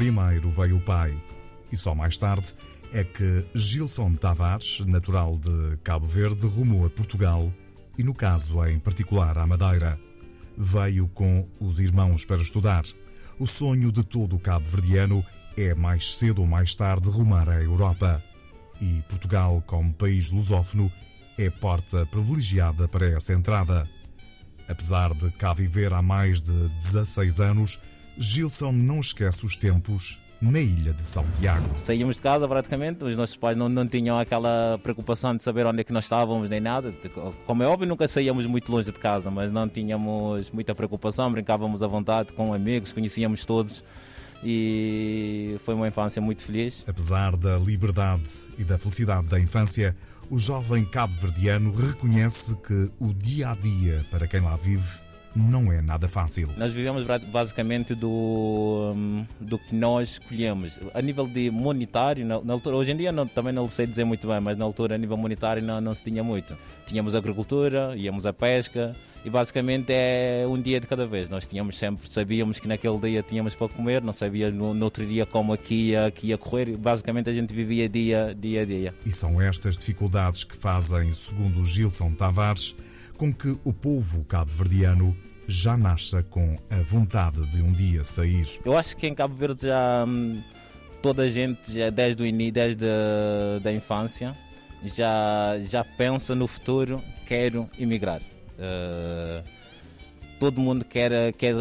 primeiro 0.00 0.48
veio 0.48 0.78
o 0.78 0.80
pai 0.80 1.14
e 1.70 1.76
só 1.76 1.94
mais 1.94 2.16
tarde 2.16 2.54
é 2.90 3.04
que 3.04 3.44
Gilson 3.54 4.14
Tavares, 4.14 4.80
natural 4.86 5.36
de 5.36 5.76
Cabo 5.84 6.06
Verde, 6.06 6.46
rumou 6.46 6.86
a 6.86 6.90
Portugal 6.90 7.52
e, 7.98 8.02
no 8.02 8.14
caso 8.14 8.66
em 8.66 8.78
particular, 8.78 9.36
à 9.36 9.46
Madeira. 9.46 10.00
Veio 10.56 11.06
com 11.08 11.46
os 11.60 11.78
irmãos 11.80 12.24
para 12.24 12.40
estudar. 12.40 12.82
O 13.38 13.46
sonho 13.46 13.92
de 13.92 14.02
todo 14.02 14.38
cabo-verdiano 14.38 15.22
é, 15.54 15.74
mais 15.74 16.16
cedo 16.16 16.40
ou 16.40 16.46
mais 16.46 16.74
tarde, 16.74 17.10
rumar 17.10 17.50
à 17.50 17.60
Europa. 17.62 18.24
E 18.80 19.02
Portugal, 19.06 19.62
como 19.66 19.92
país 19.92 20.30
lusófono, 20.30 20.90
é 21.36 21.50
porta 21.50 22.06
privilegiada 22.06 22.88
para 22.88 23.06
essa 23.06 23.34
entrada. 23.34 23.86
Apesar 24.66 25.12
de 25.12 25.30
cá 25.32 25.52
viver 25.52 25.92
há 25.92 26.00
mais 26.00 26.40
de 26.40 26.68
16 26.68 27.40
anos, 27.40 27.78
Gilson 28.18 28.72
não 28.72 29.00
esquece 29.00 29.44
os 29.46 29.56
tempos 29.56 30.18
na 30.40 30.58
ilha 30.58 30.94
de 30.94 31.02
São 31.02 31.24
Tiago. 31.38 31.76
Saímos 31.84 32.16
de 32.16 32.22
casa 32.22 32.48
praticamente, 32.48 33.04
os 33.04 33.14
nossos 33.14 33.36
pais 33.36 33.56
não, 33.56 33.68
não 33.68 33.86
tinham 33.86 34.18
aquela 34.18 34.78
preocupação 34.82 35.36
de 35.36 35.44
saber 35.44 35.66
onde 35.66 35.80
é 35.80 35.84
que 35.84 35.92
nós 35.92 36.04
estávamos 36.04 36.48
nem 36.48 36.60
nada. 36.60 36.92
Como 37.46 37.62
é 37.62 37.66
óbvio, 37.66 37.86
nunca 37.86 38.08
saíamos 38.08 38.46
muito 38.46 38.72
longe 38.72 38.90
de 38.90 38.98
casa, 38.98 39.30
mas 39.30 39.52
não 39.52 39.68
tínhamos 39.68 40.50
muita 40.50 40.74
preocupação, 40.74 41.30
brincávamos 41.30 41.82
à 41.82 41.86
vontade 41.86 42.32
com 42.32 42.54
amigos, 42.54 42.92
conhecíamos 42.92 43.44
todos 43.44 43.84
e 44.42 45.56
foi 45.64 45.74
uma 45.74 45.88
infância 45.88 46.22
muito 46.22 46.42
feliz. 46.42 46.84
Apesar 46.88 47.36
da 47.36 47.58
liberdade 47.58 48.28
e 48.56 48.64
da 48.64 48.78
felicidade 48.78 49.26
da 49.26 49.38
infância, 49.38 49.94
o 50.30 50.38
jovem 50.38 50.86
cabo-verdiano 50.86 51.70
reconhece 51.70 52.56
que 52.56 52.90
o 52.98 53.12
dia 53.12 53.50
a 53.50 53.54
dia 53.54 54.06
para 54.10 54.26
quem 54.26 54.40
lá 54.40 54.56
vive 54.56 55.09
não 55.34 55.72
é 55.72 55.80
nada 55.80 56.08
fácil. 56.08 56.48
Nós 56.56 56.72
vivemos 56.72 57.06
basicamente 57.28 57.94
do, 57.94 58.92
hum, 58.94 59.24
do 59.40 59.58
que 59.58 59.74
nós 59.74 60.10
escolhemos. 60.10 60.78
A 60.92 61.00
nível 61.00 61.26
de 61.26 61.50
monetário, 61.50 62.24
na, 62.26 62.40
na 62.40 62.52
altura, 62.52 62.76
hoje 62.76 62.92
em 62.92 62.96
dia 62.96 63.12
não, 63.12 63.26
também 63.26 63.52
não 63.52 63.68
sei 63.68 63.86
dizer 63.86 64.04
muito 64.04 64.26
bem, 64.26 64.40
mas 64.40 64.56
na 64.56 64.64
altura 64.64 64.94
a 64.94 64.98
nível 64.98 65.16
monetário 65.16 65.62
não, 65.62 65.80
não 65.80 65.94
se 65.94 66.02
tinha 66.02 66.22
muito. 66.22 66.56
Tínhamos 66.86 67.14
agricultura, 67.14 67.94
íamos 67.96 68.26
à 68.26 68.32
pesca 68.32 68.94
e 69.24 69.30
basicamente 69.30 69.92
é 69.92 70.44
um 70.48 70.60
dia 70.60 70.80
de 70.80 70.86
cada 70.86 71.06
vez. 71.06 71.28
Nós 71.28 71.46
tínhamos 71.46 71.78
sempre, 71.78 72.10
sabíamos 72.10 72.58
que 72.58 72.66
naquele 72.66 72.98
dia 72.98 73.22
tínhamos 73.22 73.54
para 73.54 73.68
comer, 73.68 74.02
não 74.02 74.12
sabia 74.12 74.50
no, 74.50 74.74
no 74.74 74.84
outro 74.84 75.06
dia 75.06 75.26
como 75.26 75.52
aqui 75.52 75.90
ia, 75.90 76.06
aqui 76.06 76.28
ia 76.28 76.38
correr. 76.38 76.76
Basicamente 76.76 77.28
a 77.30 77.32
gente 77.32 77.54
vivia 77.54 77.88
dia, 77.88 78.34
dia 78.38 78.62
a 78.62 78.64
dia. 78.64 78.94
E 79.04 79.12
são 79.12 79.40
estas 79.40 79.76
dificuldades 79.76 80.44
que 80.44 80.56
fazem, 80.56 81.12
segundo 81.12 81.64
Gilson 81.64 82.12
Tavares, 82.12 82.74
com 83.20 83.30
que 83.30 83.54
o 83.64 83.70
povo 83.70 84.24
cabo-verdiano 84.24 85.14
já 85.46 85.76
nasça 85.76 86.22
com 86.22 86.56
a 86.70 86.76
vontade 86.76 87.46
de 87.48 87.60
um 87.60 87.70
dia 87.70 88.02
sair. 88.02 88.46
Eu 88.64 88.74
acho 88.74 88.96
que 88.96 89.06
em 89.06 89.14
Cabo 89.14 89.34
Verde 89.34 89.66
já 89.66 90.06
hum, 90.08 90.40
toda 91.02 91.24
a 91.24 91.28
gente, 91.28 91.70
já 91.70 91.90
desde 91.90 92.22
o 92.22 92.26
início, 92.26 92.54
desde 92.54 92.86
a 93.62 93.70
infância, 93.72 94.34
já, 94.82 95.58
já 95.60 95.84
pensa 95.84 96.34
no 96.34 96.46
futuro, 96.46 96.98
quero 97.26 97.68
emigrar. 97.78 98.22
Uh, 98.58 99.46
todo 100.38 100.58
mundo 100.58 100.82
quer, 100.82 101.34
quer, 101.34 101.54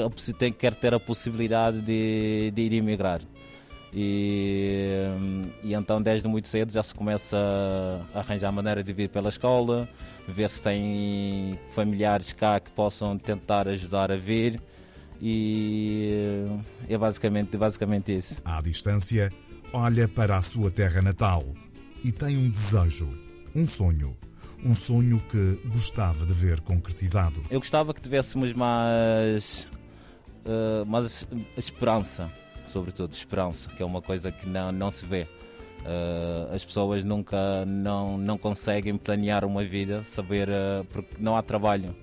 quer 0.58 0.74
ter 0.76 0.94
a 0.94 1.00
possibilidade 1.00 1.82
de, 1.82 2.54
de 2.56 2.62
ir 2.62 2.72
emigrar. 2.72 3.20
E, 3.94 5.04
e, 5.64 5.74
então 5.74 6.02
desde 6.02 6.28
muito 6.28 6.48
cedo 6.48 6.72
já 6.72 6.84
se 6.84 6.94
começa 6.94 7.38
a 8.14 8.20
arranjar 8.20 8.52
maneira 8.52 8.84
de 8.84 8.94
vir 8.94 9.10
pela 9.10 9.30
escola, 9.30 9.90
ver 10.28 10.50
se 10.50 10.62
tem 10.62 11.60
familiares 11.72 12.32
cá 12.34 12.60
que 12.60 12.70
possam 12.72 13.18
tentar 13.18 13.68
ajudar 13.68 14.12
a 14.12 14.16
vir 14.16 14.62
e 15.22 16.46
é 16.88 16.98
basicamente, 16.98 17.58
basicamente 17.58 18.16
isso. 18.16 18.42
À 18.46 18.62
distância, 18.62 19.32
olha 19.74 20.08
para 20.08 20.38
a 20.38 20.42
sua 20.42 20.72
terra 20.72 21.02
natal 21.02 21.44
e 22.04 22.12
tem 22.12 22.38
um 22.38 22.50
desejo, 22.50 23.10
um 23.56 23.66
sonho. 23.66 24.16
Um 24.64 24.76
sonho 24.76 25.24
que 25.30 25.58
gostava 25.70 26.26
de 26.26 26.34
ver 26.34 26.60
concretizado. 26.60 27.42
Eu 27.50 27.62
gostava 27.62 27.94
que 27.94 28.02
tivéssemos 28.02 28.52
mais, 28.52 29.70
uh, 30.46 30.86
mais 30.86 31.26
esperança 31.56 32.30
sobretudo 32.70 33.14
esperança, 33.14 33.70
que 33.70 33.82
é 33.82 33.86
uma 33.86 34.02
coisa 34.02 34.32
que 34.32 34.48
não, 34.48 34.72
não 34.72 34.92
se 34.92 35.06
vê. 35.06 35.28
Uh, 35.80 36.54
as 36.54 36.64
pessoas 36.64 37.04
nunca 37.04 37.66
não, 37.66 38.18
não 38.18 38.38
conseguem 38.38 38.98
planear 38.98 39.46
uma 39.46 39.64
vida, 39.64 40.04
saber 40.04 40.50
uh, 40.50 40.86
porque 40.90 41.16
não 41.18 41.36
há 41.36 41.42
trabalho. 41.42 41.96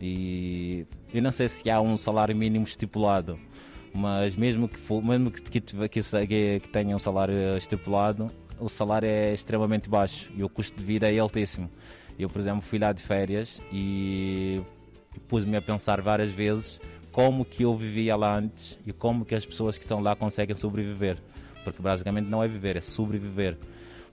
E 0.00 0.86
eu 1.12 1.22
não 1.22 1.32
sei 1.32 1.48
se 1.48 1.68
há 1.70 1.80
um 1.80 1.96
salário 1.96 2.34
mínimo 2.36 2.64
estipulado, 2.64 3.38
mas 3.94 4.36
mesmo 4.36 4.68
que, 4.68 4.78
for, 4.78 5.02
mesmo 5.02 5.30
que, 5.30 5.42
que, 5.42 5.60
que, 5.60 6.60
que 6.60 6.68
tenha 6.68 6.94
um 6.94 6.98
salário 6.98 7.56
estipulado, 7.56 8.30
o 8.58 8.68
salário 8.68 9.08
é 9.08 9.32
extremamente 9.32 9.88
baixo 9.88 10.30
e 10.36 10.42
o 10.42 10.48
custo 10.48 10.76
de 10.76 10.84
vida 10.84 11.12
é 11.12 11.18
altíssimo. 11.18 11.70
Eu, 12.18 12.28
por 12.28 12.38
exemplo, 12.38 12.60
fui 12.60 12.78
lá 12.78 12.92
de 12.92 13.02
férias 13.02 13.62
e 13.72 14.60
pus-me 15.28 15.56
a 15.56 15.62
pensar 15.62 16.00
várias 16.00 16.30
vezes 16.30 16.80
como 17.12 17.44
que 17.44 17.62
eu 17.62 17.76
vivia 17.76 18.16
lá 18.16 18.36
antes 18.36 18.78
e 18.86 18.92
como 18.92 19.24
que 19.24 19.34
as 19.34 19.44
pessoas 19.44 19.76
que 19.76 19.84
estão 19.84 20.00
lá 20.00 20.16
conseguem 20.16 20.56
sobreviver. 20.56 21.18
Porque 21.62 21.80
basicamente 21.80 22.26
não 22.26 22.42
é 22.42 22.48
viver, 22.48 22.76
é 22.76 22.80
sobreviver. 22.80 23.56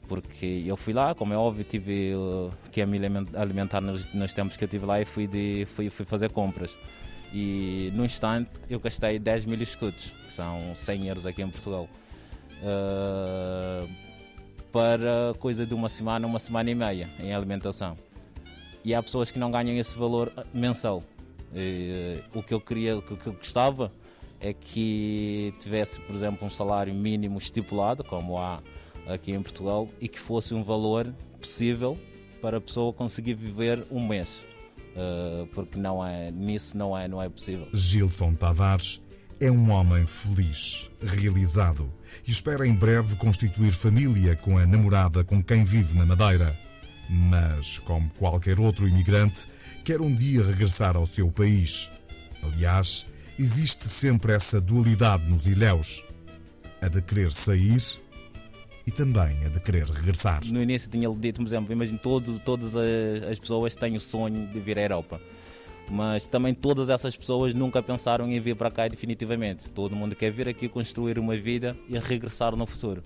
Porque 0.08 0.64
eu 0.66 0.76
fui 0.76 0.94
lá, 0.94 1.16
como 1.16 1.34
é 1.34 1.38
óbvio, 1.38 1.64
tive 1.64 2.14
uh, 2.14 2.52
que 2.72 2.86
me 2.86 3.00
alimentar 3.36 3.80
nos, 3.80 4.12
nos, 4.14 4.34
tempos 4.34 4.58
que 4.58 4.64
eu 4.64 4.68
estive 4.68 4.86
lá 4.86 5.00
e 5.00 5.06
fui, 5.06 5.28
de, 5.28 5.66
fui, 5.68 5.90
fui 5.90 6.06
fazer 6.06 6.30
compras. 6.30 6.76
E 7.32 7.92
no 7.94 8.04
instante 8.04 8.50
eu 8.70 8.80
gastei 8.80 9.18
10 9.18 9.46
mil 9.46 9.62
escudos, 9.62 10.12
que 10.26 10.34
são 10.34 10.76
100 10.76 11.08
euros 11.08 11.26
aqui 11.26 11.42
em 11.42 11.50
Portugal. 11.50 11.88
Uh, 12.62 13.88
para 14.72 15.34
coisa 15.40 15.66
de 15.66 15.74
uma 15.74 15.90
semana, 15.90 16.28
uma 16.28 16.40
semana 16.40 16.70
e 16.70 16.76
meia 16.76 17.10
em 17.20 17.34
alimentação. 17.34 17.96
E 18.84 18.94
há 18.94 19.02
pessoas 19.02 19.32
que 19.32 19.40
não 19.40 19.52
ganham 19.52 19.78
esse 19.78 19.98
valor 19.98 20.32
mensal. 20.54 21.04
E, 21.54 22.20
o 22.34 22.44
que 22.44 22.54
eu 22.54 22.62
queria, 22.62 22.98
o 22.98 23.02
que 23.02 23.28
eu 23.28 23.34
gostava 23.34 23.92
é 24.40 24.54
que 24.54 25.54
tivesse, 25.60 26.00
por 26.00 26.16
exemplo, 26.16 26.48
um 26.48 26.50
salário 26.50 26.94
mínimo 26.94 27.38
estipulado, 27.38 28.04
como 28.04 28.38
há 28.38 28.62
aqui 29.08 29.32
em 29.32 29.42
Portugal, 29.42 29.90
e 30.00 30.08
que 30.08 30.20
fosse 30.20 30.54
um 30.54 30.64
valor 30.64 31.14
possível 31.40 31.98
para 32.42 32.58
a 32.58 32.62
pessoa 32.62 32.94
conseguir 32.94 33.34
viver 33.34 33.86
um 33.92 34.06
mês. 34.06 34.46
Uh, 34.96 35.46
porque 35.48 35.78
não 35.78 36.06
é, 36.06 36.32
nisso 36.32 36.78
não 36.78 36.98
é, 36.98 37.08
não 37.08 37.22
é 37.22 37.30
possível. 37.30 37.68
Gilson 37.74 38.34
Tavares 38.34 39.02
é 39.40 39.50
um 39.50 39.72
homem 39.72 40.06
feliz, 40.06 40.90
realizado 41.02 41.92
e 42.28 42.32
espera 42.32 42.68
em 42.68 42.74
breve 42.74 43.16
constituir 43.16 43.72
família 43.72 44.36
com 44.36 44.58
a 44.58 44.66
namorada 44.66 45.24
com 45.24 45.42
quem 45.42 45.64
vive 45.64 45.98
na 45.98 46.06
Madeira. 46.06 46.58
Mas, 47.10 47.80
como 47.80 48.10
qualquer 48.20 48.60
outro 48.60 48.88
imigrante, 48.88 49.48
quer 49.84 50.00
um 50.00 50.14
dia 50.14 50.44
regressar 50.44 50.96
ao 50.96 51.08
seu 51.08 51.32
país. 51.32 51.90
Aliás, 52.44 53.06
existe 53.38 53.86
sempre 53.86 54.34
essa 54.34 54.62
dualidade 54.62 55.28
nos 55.28 55.48
ilhéus: 55.48 56.04
a 56.80 56.88
de 56.88 57.02
querer 57.02 57.32
sair 57.32 57.82
e 58.86 58.92
também 58.92 59.44
a 59.46 59.50
de 59.50 59.60
querer 59.60 59.88
regressar. 59.88 60.42
No 60.46 60.62
início 60.62 60.90
tinha 60.90 61.10
dito, 61.10 61.38
por 61.38 61.48
exemplo, 61.48 61.74
imagino 61.74 61.98
todo, 61.98 62.40
todas 62.46 62.76
as 62.76 63.40
pessoas 63.40 63.76
têm 63.76 63.96
o 63.96 64.00
sonho 64.00 64.48
de 64.48 64.60
vir 64.60 64.78
à 64.78 64.84
Europa. 64.84 65.20
Mas 65.90 66.28
também 66.28 66.54
todas 66.54 66.90
essas 66.90 67.16
pessoas 67.16 67.54
nunca 67.54 67.82
pensaram 67.82 68.28
em 68.28 68.40
vir 68.40 68.56
para 68.56 68.70
cá 68.70 68.88
definitivamente. 68.88 69.70
Todo 69.70 69.96
mundo 69.96 70.16
quer 70.16 70.32
vir 70.32 70.48
aqui 70.48 70.70
construir 70.70 71.18
uma 71.18 71.36
vida 71.36 71.76
e 71.88 71.98
regressar 71.98 72.56
no 72.56 72.68
futuro. 72.68 73.04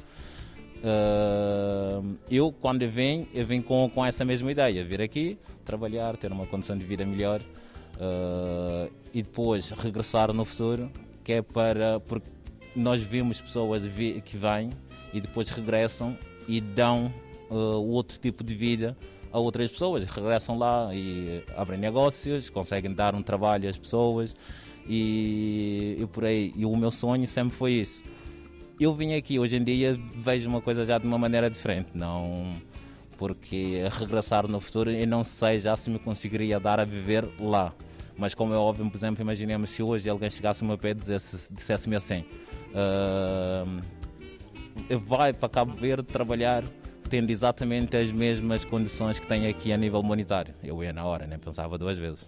Uh, 0.83 2.17
eu, 2.29 2.51
quando 2.51 2.85
venho, 2.89 3.25
eu 3.33 3.45
venho 3.47 3.63
com, 3.63 3.89
com 3.89 4.05
essa 4.05 4.25
mesma 4.25 4.51
ideia: 4.51 4.83
vir 4.83 5.01
aqui, 5.01 5.37
trabalhar, 5.63 6.17
ter 6.17 6.29
uma 6.29 6.45
condição 6.45 6.77
de 6.77 6.85
vida 6.85 7.05
melhor 7.05 7.39
uh, 7.39 8.91
e 9.13 9.23
depois 9.23 9.69
regressar 9.69 10.33
no 10.33 10.43
futuro, 10.43 10.91
que 11.23 11.33
é 11.33 11.41
para. 11.41 12.01
Porque 12.01 12.27
nós 12.75 13.01
vimos 13.01 13.39
pessoas 13.39 13.83
que 14.25 14.37
vêm 14.37 14.71
e 15.13 15.21
depois 15.21 15.49
regressam 15.49 16.17
e 16.49 16.59
dão 16.59 17.13
uh, 17.49 17.55
outro 17.55 18.19
tipo 18.19 18.43
de 18.43 18.53
vida 18.53 18.97
a 19.31 19.39
outras 19.39 19.71
pessoas. 19.71 20.03
Regressam 20.03 20.57
lá 20.57 20.93
e 20.93 21.45
abrem 21.55 21.79
negócios, 21.79 22.49
conseguem 22.49 22.91
dar 22.91 23.15
um 23.15 23.23
trabalho 23.23 23.69
às 23.69 23.77
pessoas 23.77 24.35
e, 24.85 25.95
e 25.97 26.05
por 26.07 26.25
aí. 26.25 26.53
E 26.57 26.65
o 26.65 26.75
meu 26.75 26.91
sonho 26.91 27.25
sempre 27.25 27.55
foi 27.55 27.71
isso 27.71 28.03
eu 28.79 28.93
vim 28.93 29.13
aqui 29.15 29.39
hoje 29.39 29.55
em 29.55 29.63
dia 29.63 29.99
vejo 30.15 30.47
uma 30.49 30.61
coisa 30.61 30.85
já 30.85 30.97
de 30.97 31.07
uma 31.07 31.17
maneira 31.17 31.49
diferente, 31.49 31.89
não 31.95 32.53
porque 33.17 33.83
regressar 33.91 34.47
no 34.47 34.59
futuro 34.59 34.91
eu 34.91 35.07
não 35.07 35.23
sei 35.23 35.59
já 35.59 35.77
se 35.77 35.89
me 35.89 35.99
conseguiria 35.99 36.59
dar 36.59 36.79
a 36.79 36.85
viver 36.85 37.27
lá. 37.39 37.73
Mas 38.17 38.35
como 38.35 38.53
é 38.53 38.57
óbvio, 38.57 38.87
por 38.89 38.97
exemplo, 38.97 39.21
imaginemos 39.21 39.71
se 39.71 39.81
hoje 39.81 40.07
alguém 40.07 40.29
chegasse 40.29 40.63
ao 40.63 40.67
meu 40.67 40.77
pé 40.77 40.91
e 40.91 40.93
dissesse, 40.93 41.51
dissesse-me 41.51 41.95
assim 41.95 42.23
uh, 42.73 43.81
vai 44.99 45.33
para 45.33 45.49
Cabo 45.49 45.73
Verde 45.73 46.03
trabalhar 46.03 46.63
tendo 47.09 47.29
exatamente 47.29 47.95
as 47.95 48.11
mesmas 48.11 48.65
condições 48.65 49.19
que 49.19 49.27
tem 49.27 49.47
aqui 49.47 49.71
a 49.71 49.77
nível 49.77 50.01
monetário. 50.01 50.53
Eu 50.63 50.83
ia 50.83 50.91
na 50.91 51.05
hora, 51.05 51.27
nem 51.27 51.37
pensava 51.37 51.77
duas 51.77 51.97
vezes. 51.97 52.27